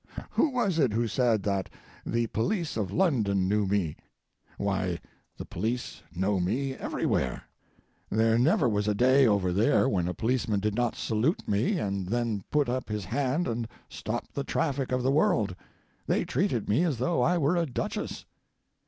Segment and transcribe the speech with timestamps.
[0.31, 1.69] Who was it who said that
[2.03, 3.97] the police of London knew me?
[4.57, 4.97] Why,
[5.37, 7.43] the police know me everywhere.
[8.09, 12.07] There never was a day over there when a policeman did not salute me, and
[12.07, 15.55] then put up his hand and stop the traffic of the world.
[16.07, 18.25] They treated me as though I were a duchess.